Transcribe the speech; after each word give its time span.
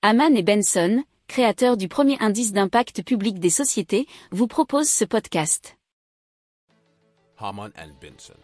Haman 0.00 0.36
et 0.36 0.44
Benson, 0.44 1.02
créateurs 1.26 1.76
du 1.76 1.88
premier 1.88 2.16
indice 2.20 2.52
d'impact 2.52 3.02
public 3.02 3.40
des 3.40 3.50
sociétés, 3.50 4.06
vous 4.30 4.46
proposent 4.46 4.88
ce 4.88 5.04
podcast. 5.04 5.76
Haman 7.36 7.72
and 7.76 7.90
Benson. 8.00 8.38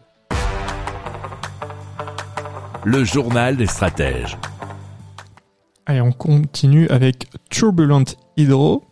Le 2.83 3.05
journal 3.05 3.55
des 3.55 3.67
stratèges. 3.67 4.37
Allez, 5.85 6.01
on 6.01 6.11
continue 6.11 6.89
avec 6.89 7.29
Turbulent 7.49 8.03
Hydro 8.35 8.83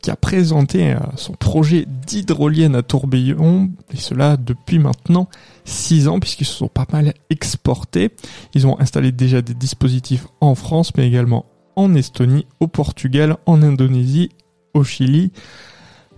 qui 0.00 0.12
a 0.12 0.16
présenté 0.16 0.92
euh, 0.92 0.98
son 1.16 1.32
projet 1.32 1.84
d'hydrolienne 1.84 2.76
à 2.76 2.82
tourbillon, 2.82 3.70
et 3.92 3.96
cela 3.96 4.36
depuis 4.36 4.78
maintenant 4.78 5.28
6 5.64 6.06
ans, 6.06 6.20
puisqu'ils 6.20 6.44
se 6.44 6.52
sont 6.52 6.68
pas 6.68 6.86
mal 6.92 7.14
exportés. 7.30 8.10
Ils 8.52 8.68
ont 8.68 8.78
installé 8.78 9.10
déjà 9.10 9.42
des 9.42 9.54
dispositifs 9.54 10.26
en 10.40 10.54
France, 10.54 10.92
mais 10.96 11.08
également 11.08 11.46
en 11.76 11.94
Estonie, 11.94 12.46
au 12.60 12.66
Portugal, 12.66 13.36
en 13.46 13.62
Indonésie, 13.62 14.30
au 14.74 14.84
Chili. 14.84 15.32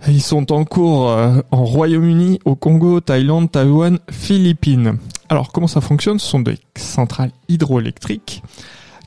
Ils 0.09 0.23
sont 0.23 0.53
en 0.53 0.65
cours 0.65 1.09
euh, 1.11 1.41
en 1.51 1.65
Royaume-Uni, 1.65 2.41
au 2.45 2.55
Congo, 2.55 3.01
Thaïlande, 3.01 3.51
Taïwan, 3.51 3.99
Philippines. 4.11 4.99
Alors 5.29 5.53
comment 5.53 5.67
ça 5.67 5.81
fonctionne? 5.81 6.19
Ce 6.19 6.27
sont 6.27 6.41
des 6.41 6.59
centrales 6.77 7.33
hydroélectriques 7.49 8.43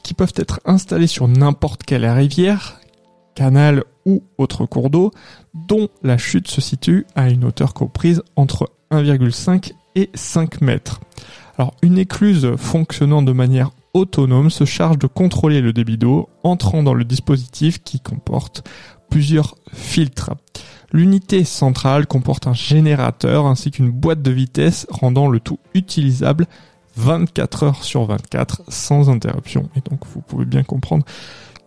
qui 0.04 0.14
peuvent 0.14 0.34
être 0.36 0.60
installées 0.66 1.08
sur 1.08 1.28
n'importe 1.28 1.84
quelle 1.84 2.06
rivière, 2.06 2.80
canal 3.36 3.84
ou 4.06 4.24
autre 4.38 4.66
cours 4.66 4.90
d'eau, 4.90 5.12
dont 5.54 5.90
la 6.04 6.18
chute 6.18 6.48
se 6.48 6.62
situe 6.62 7.06
à 7.16 7.30
une 7.30 7.46
hauteur 7.46 7.74
comprise 7.74 8.24
entre 8.36 8.72
1,5 8.92 9.74
et 9.96 10.10
5 10.14 10.62
mètres. 10.62 11.00
Alors 11.58 11.74
une 11.82 11.98
écluse 11.98 12.56
fonctionnant 12.58 13.22
de 13.22 13.32
manière 13.32 13.72
autonome 13.94 14.50
se 14.50 14.66
charge 14.66 14.98
de 14.98 15.08
contrôler 15.08 15.62
le 15.62 15.74
débit 15.74 15.98
d'eau 15.98 16.30
entrant 16.44 16.84
dans 16.84 16.94
le 16.94 17.06
dispositif 17.06 17.84
qui 17.84 18.00
comporte 18.00 18.68
plusieurs 19.10 19.56
filtres. 19.74 20.32
L'unité 20.92 21.44
centrale 21.44 22.08
comporte 22.08 22.48
un 22.48 22.54
générateur 22.54 23.46
ainsi 23.46 23.72
qu'une 23.72 23.92
boîte 23.92 24.22
de 24.22 24.32
vitesse 24.32 24.88
rendant 24.90 25.28
le 25.28 25.40
tout 25.40 25.60
utilisable 25.74 26.48
24 26.96 27.64
heures 27.64 27.84
sur 27.84 28.06
24 28.06 28.64
sans 28.68 29.10
interruption. 29.10 29.70
Et 29.76 29.82
donc 29.90 30.02
vous 30.14 30.22
pouvez 30.22 30.46
bien 30.46 30.64
comprendre 30.64 31.06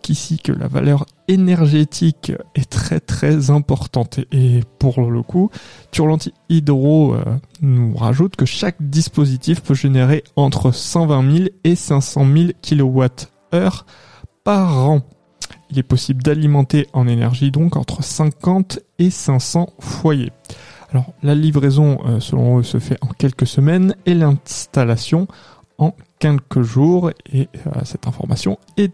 qu'ici 0.03 0.37
que 0.37 0.51
la 0.51 0.67
valeur 0.67 1.05
énergétique 1.27 2.31
est 2.53 2.69
très 2.69 2.99
très 2.99 3.49
importante. 3.49 4.19
Et 4.31 4.59
pour 4.77 5.09
le 5.09 5.23
coup, 5.23 5.49
Turlanti 5.91 6.33
Hydro 6.49 7.15
euh, 7.15 7.23
nous 7.61 7.95
rajoute 7.95 8.35
que 8.35 8.45
chaque 8.45 8.75
dispositif 8.79 9.63
peut 9.63 9.73
générer 9.73 10.23
entre 10.35 10.71
120 10.71 11.37
000 11.37 11.49
et 11.63 11.75
500 11.75 12.27
000 12.31 12.51
kWh 12.61 13.69
par 14.43 14.89
an. 14.89 15.01
Il 15.71 15.79
est 15.79 15.83
possible 15.83 16.21
d'alimenter 16.21 16.87
en 16.93 17.07
énergie 17.07 17.49
donc 17.49 17.77
entre 17.77 18.03
50 18.03 18.79
et 18.99 19.09
500 19.09 19.69
foyers. 19.79 20.31
Alors 20.91 21.13
la 21.23 21.33
livraison 21.33 21.97
euh, 22.05 22.19
selon 22.19 22.59
eux 22.59 22.63
se 22.63 22.77
fait 22.77 22.97
en 23.01 23.07
quelques 23.07 23.47
semaines 23.47 23.95
et 24.05 24.13
l'installation 24.13 25.27
en 25.79 25.95
quelques 26.19 26.61
jours 26.61 27.09
et 27.31 27.49
euh, 27.65 27.71
cette 27.83 28.07
information 28.07 28.59
est 28.77 28.93